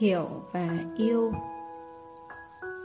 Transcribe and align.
hiểu 0.00 0.26
và 0.52 0.68
yêu. 0.96 1.32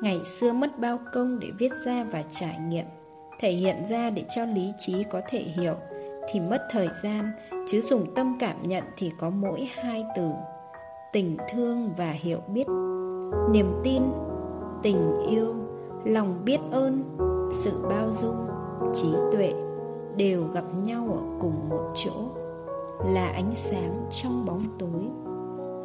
Ngày 0.02 0.20
xưa 0.40 0.54
mất 0.54 0.80
bao 0.80 1.00
công 1.14 1.40
để 1.40 1.48
viết 1.60 1.72
ra 1.86 2.06
và 2.12 2.24
trải 2.32 2.60
nghiệm, 2.60 2.86
thể 3.40 3.52
hiện 3.52 3.76
ra 3.90 4.10
để 4.10 4.24
cho 4.36 4.46
lý 4.46 4.72
trí 4.78 5.04
có 5.12 5.22
thể 5.30 5.40
hiểu, 5.40 5.74
thì 6.32 6.40
mất 6.40 6.62
thời 6.72 6.88
gian, 7.04 7.32
chứ 7.68 7.82
dùng 7.82 8.16
tâm 8.16 8.38
cảm 8.40 8.56
nhận 8.64 8.84
thì 8.98 9.12
có 9.20 9.30
mỗi 9.30 9.70
hai 9.76 10.06
từ. 10.16 10.30
Tình 11.14 11.38
thương 11.50 11.90
và 11.98 12.10
hiểu 12.12 12.40
biết. 12.48 12.68
Niềm 13.52 13.82
tin, 13.84 14.04
tình 14.84 15.12
yêu, 15.30 15.56
lòng 16.06 16.42
biết 16.46 16.60
ơn, 16.72 17.18
sự 17.54 17.72
bao 17.90 18.12
dung, 18.12 18.48
trí 18.94 19.14
tuệ 19.32 19.54
đều 20.18 20.44
gặp 20.54 20.66
nhau 20.84 21.08
ở 21.12 21.40
cùng 21.40 21.70
một 21.70 21.92
chỗ, 21.96 22.14
là 23.14 23.28
ánh 23.28 23.52
sáng 23.56 24.08
trong 24.12 24.46
bóng 24.46 24.64
tối 24.80 25.35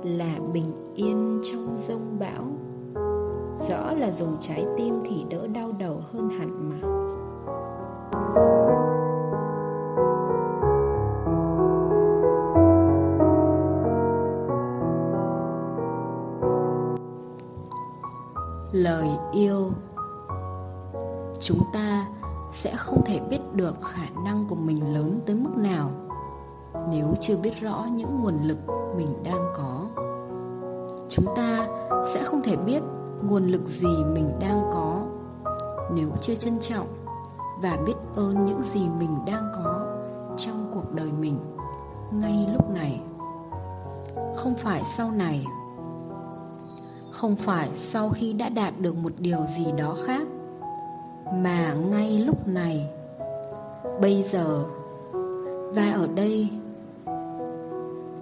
là 0.05 0.39
bình 0.53 0.73
yên 0.95 1.41
trong 1.45 1.77
rông 1.89 2.19
bão. 2.19 2.45
Rõ 3.69 3.93
là 3.93 4.11
dùng 4.11 4.37
trái 4.41 4.67
tim 4.77 5.03
thì 5.05 5.25
đỡ 5.31 5.47
đau 5.47 5.73
đầu 5.79 6.03
hơn 6.13 6.29
hẳn 6.29 6.69
mà. 6.71 6.89
Lời 18.73 19.09
yêu. 19.33 19.71
Chúng 21.41 21.59
ta 21.73 22.07
sẽ 22.51 22.75
không 22.77 23.03
thể 23.07 23.21
biết 23.31 23.41
được 23.55 23.75
khả 23.83 24.07
năng 24.25 24.45
của 24.49 24.57
mình 24.57 24.95
lớn 24.95 25.21
tới 25.27 25.37
mức 25.37 25.57
nào 25.57 25.91
nếu 26.91 27.15
chưa 27.21 27.37
biết 27.37 27.61
rõ 27.61 27.87
những 27.93 28.21
nguồn 28.21 28.35
lực 28.43 28.59
mình 28.97 29.15
đang 29.25 29.53
có. 29.57 29.87
Chúng 31.09 31.27
ta 31.37 31.69
sẽ 32.15 32.25
không 32.25 32.43
thể 32.43 32.57
biết 32.57 32.83
nguồn 33.23 33.47
lực 33.47 33.65
gì 33.65 34.05
mình 34.15 34.33
đang 34.41 34.71
có 34.73 35.07
nếu 35.95 36.09
chưa 36.21 36.35
trân 36.35 36.61
trọng 36.61 36.87
và 37.63 37.79
biết 37.87 37.95
ơn 38.17 38.47
những 38.47 38.63
gì 38.63 38.89
mình 38.99 39.19
đang 39.27 39.53
có 39.55 39.97
trong 40.37 40.71
cuộc 40.75 40.93
đời 40.93 41.11
mình 41.21 41.39
ngay 42.13 42.49
lúc 42.53 42.71
này. 42.71 43.01
Không 44.37 44.55
phải 44.55 44.83
sau 44.97 45.11
này. 45.11 45.47
Không 47.13 47.37
phải 47.37 47.69
sau 47.75 48.11
khi 48.11 48.33
đã 48.33 48.49
đạt 48.49 48.81
được 48.81 48.97
một 48.97 49.13
điều 49.19 49.45
gì 49.57 49.67
đó 49.79 49.97
khác, 50.07 50.23
mà 51.35 51.75
ngay 51.75 52.19
lúc 52.19 52.49
này. 52.49 52.91
Bây 54.01 54.23
giờ 54.23 54.65
và 55.75 55.93
ở 55.93 56.07
đây 56.15 56.49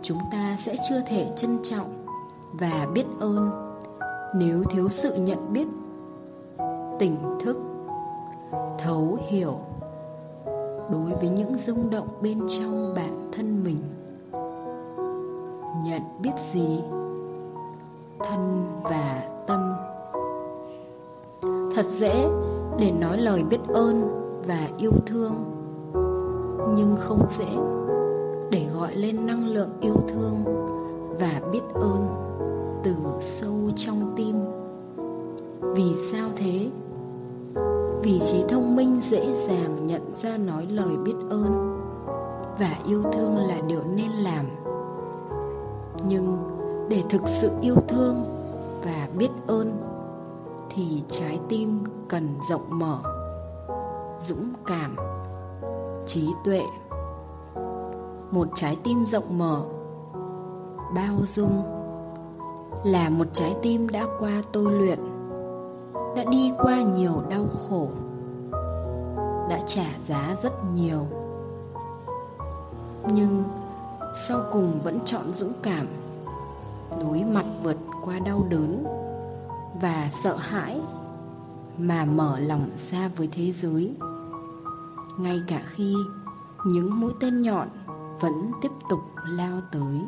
chúng 0.03 0.19
ta 0.33 0.57
sẽ 0.59 0.77
chưa 0.89 1.01
thể 1.07 1.31
trân 1.37 1.59
trọng 1.63 2.07
và 2.53 2.87
biết 2.95 3.05
ơn 3.21 3.69
nếu 4.35 4.65
thiếu 4.71 4.89
sự 4.89 5.15
nhận 5.15 5.53
biết, 5.53 5.67
tỉnh 6.99 7.17
thức, 7.41 7.59
thấu 8.79 9.19
hiểu 9.29 9.61
đối 10.91 11.15
với 11.21 11.29
những 11.29 11.55
rung 11.55 11.91
động 11.91 12.09
bên 12.23 12.41
trong 12.59 12.95
bản 12.97 13.31
thân 13.33 13.65
mình. 13.65 13.79
Nhận 15.85 16.03
biết 16.23 16.33
gì? 16.53 16.83
Thân 18.25 18.67
và 18.83 19.23
tâm. 19.47 19.75
Thật 21.75 21.87
dễ 21.87 22.29
để 22.79 22.93
nói 22.93 23.19
lời 23.19 23.45
biết 23.51 23.61
ơn 23.69 24.03
và 24.47 24.69
yêu 24.79 24.93
thương, 25.07 25.35
nhưng 26.77 26.97
không 27.01 27.27
dễ 27.39 27.57
để 28.51 28.67
gọi 28.75 28.97
lên 28.97 29.27
năng 29.27 29.49
lượng 29.49 29.71
yêu 29.81 29.97
thương 30.09 30.45
và 31.21 31.41
biết 31.53 31.63
ơn 31.75 32.09
từ 32.85 32.95
sâu 33.21 33.71
trong 33.77 34.13
tim. 34.17 34.37
Vì 35.75 35.95
sao 36.13 36.29
thế? 36.37 36.71
Vì 38.03 38.21
trí 38.21 38.45
thông 38.49 38.77
minh 38.77 39.01
dễ 39.05 39.35
dàng 39.49 39.87
nhận 39.87 40.03
ra 40.23 40.37
nói 40.37 40.67
lời 40.71 40.97
biết 41.05 41.17
ơn 41.31 41.81
và 42.59 42.77
yêu 42.87 43.03
thương 43.13 43.37
là 43.37 43.61
điều 43.67 43.83
nên 43.97 44.11
làm. 44.11 44.45
Nhưng 46.09 46.37
để 46.89 47.03
thực 47.11 47.23
sự 47.27 47.51
yêu 47.63 47.77
thương 47.89 48.25
và 48.85 49.09
biết 49.19 49.31
ơn 49.47 49.73
thì 50.71 51.03
trái 51.09 51.39
tim 51.49 51.85
cần 52.09 52.29
rộng 52.51 52.67
mở, 52.69 52.99
dũng 54.21 54.53
cảm, 54.67 54.97
trí 56.07 56.29
tuệ 56.45 56.63
một 58.31 58.49
trái 58.55 58.77
tim 58.85 59.05
rộng 59.07 59.39
mở. 59.39 59.63
Bao 60.95 61.15
dung 61.27 61.63
là 62.85 63.11
một 63.11 63.25
trái 63.33 63.57
tim 63.63 63.89
đã 63.89 64.07
qua 64.19 64.43
tôi 64.53 64.73
luyện, 64.73 64.99
đã 66.17 66.25
đi 66.31 66.53
qua 66.59 66.83
nhiều 66.83 67.23
đau 67.31 67.47
khổ, 67.49 67.89
đã 69.51 69.61
trả 69.67 69.87
giá 70.03 70.35
rất 70.43 70.53
nhiều. 70.75 71.07
Nhưng 73.13 73.45
sau 74.29 74.41
cùng 74.53 74.81
vẫn 74.85 74.99
chọn 75.05 75.33
dũng 75.33 75.53
cảm, 75.63 75.87
đối 77.01 77.25
mặt 77.25 77.47
vượt 77.63 77.77
qua 78.05 78.19
đau 78.19 78.47
đớn 78.49 78.85
và 79.81 80.09
sợ 80.23 80.37
hãi 80.37 80.81
mà 81.79 82.05
mở 82.05 82.39
lòng 82.39 82.71
ra 82.91 83.11
với 83.17 83.29
thế 83.33 83.53
giới. 83.53 83.95
Ngay 85.19 85.41
cả 85.47 85.63
khi 85.67 85.95
những 86.65 87.01
mũi 87.01 87.13
tên 87.21 87.43
nhọn 87.43 87.69
vẫn 88.21 88.51
tiếp 88.61 88.73
tục 88.91 89.01
lao 89.25 89.61
tới. 89.73 90.07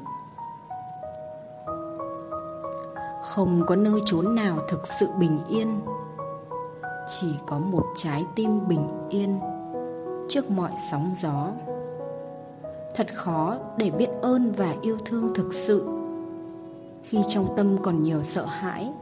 Không 3.23 3.63
có 3.67 3.77
nơi 3.77 4.01
trốn 4.05 4.35
nào 4.35 4.59
thực 4.69 4.87
sự 4.87 5.07
bình 5.19 5.39
yên. 5.49 5.81
Chỉ 7.21 7.35
có 7.47 7.59
một 7.59 7.85
trái 7.97 8.25
tim 8.35 8.69
bình 8.69 8.87
yên 9.09 9.41
trước 10.29 10.51
mọi 10.51 10.71
sóng 10.91 11.13
gió. 11.17 11.49
Thật 12.95 13.07
khó 13.15 13.57
để 13.77 13.91
biết 13.91 14.09
ơn 14.23 14.53
và 14.53 14.75
yêu 14.83 14.99
thương 15.05 15.35
thực 15.35 15.53
sự 15.53 16.01
khi 17.03 17.19
trong 17.29 17.47
tâm 17.57 17.77
còn 17.83 18.03
nhiều 18.03 18.23
sợ 18.23 18.45
hãi, 18.45 18.93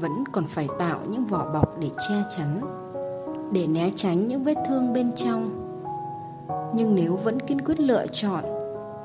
vẫn 0.00 0.24
còn 0.32 0.46
phải 0.46 0.68
tạo 0.78 1.00
những 1.10 1.24
vỏ 1.24 1.52
bọc 1.52 1.78
để 1.78 1.90
che 2.08 2.14
chắn, 2.36 2.60
để 3.52 3.66
né 3.66 3.90
tránh 3.94 4.28
những 4.28 4.44
vết 4.44 4.54
thương 4.68 4.92
bên 4.92 5.12
trong 5.16 5.65
nhưng 6.76 6.94
nếu 6.94 7.16
vẫn 7.16 7.40
kiên 7.40 7.60
quyết 7.60 7.80
lựa 7.80 8.06
chọn, 8.06 8.44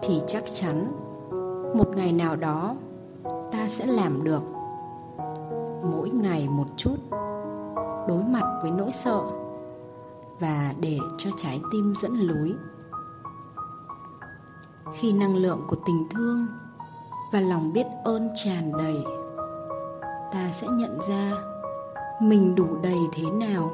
thì 0.01 0.21
chắc 0.27 0.43
chắn 0.51 0.91
một 1.75 1.95
ngày 1.95 2.13
nào 2.13 2.35
đó 2.35 2.75
ta 3.51 3.67
sẽ 3.67 3.85
làm 3.85 4.23
được. 4.23 4.43
Mỗi 5.83 6.09
ngày 6.09 6.47
một 6.49 6.65
chút, 6.77 6.95
đối 8.07 8.23
mặt 8.23 8.59
với 8.61 8.71
nỗi 8.71 8.91
sợ 8.91 9.21
và 10.39 10.73
để 10.79 10.97
cho 11.17 11.29
trái 11.37 11.61
tim 11.71 11.93
dẫn 12.01 12.13
lối. 12.13 12.53
Khi 14.93 15.13
năng 15.13 15.35
lượng 15.35 15.61
của 15.67 15.77
tình 15.85 16.07
thương 16.13 16.47
và 17.33 17.39
lòng 17.39 17.73
biết 17.73 17.85
ơn 18.03 18.29
tràn 18.35 18.71
đầy, 18.77 19.03
ta 20.31 20.51
sẽ 20.51 20.67
nhận 20.67 20.97
ra 21.09 21.33
mình 22.21 22.55
đủ 22.55 22.67
đầy 22.83 22.99
thế 23.13 23.23
nào. 23.31 23.71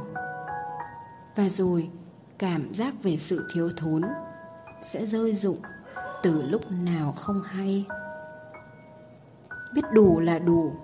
Và 1.35 1.49
rồi 1.49 1.89
cảm 2.39 2.73
giác 2.73 2.93
về 3.03 3.17
sự 3.17 3.47
thiếu 3.53 3.69
thốn 3.77 4.01
sẽ 4.81 5.05
rơi 5.05 5.33
rụng 5.33 5.61
từ 6.23 6.41
lúc 6.41 6.71
nào 6.71 7.11
không 7.11 7.41
hay. 7.43 7.85
Biết 9.73 9.81
đủ 9.93 10.19
là 10.19 10.39
đủ, 10.39 10.75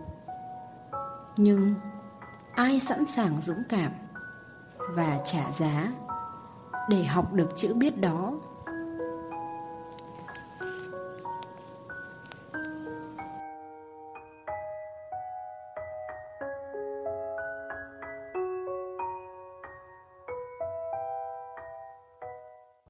nhưng 1.38 1.74
ai 2.56 2.80
sẵn 2.80 3.06
sàng 3.06 3.42
dũng 3.42 3.63
cảm 3.69 3.92
và 4.89 5.19
trả 5.25 5.51
giá 5.51 5.92
để 6.89 7.04
học 7.04 7.33
được 7.33 7.50
chữ 7.56 7.74
biết 7.74 8.01
đó? 8.01 8.33